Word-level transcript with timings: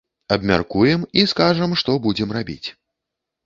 Абмяркуем 0.35 1.03
і 1.21 1.27
скажам, 1.35 1.77
што 1.85 2.01
будзем 2.09 2.37
рабіць. 2.41 2.67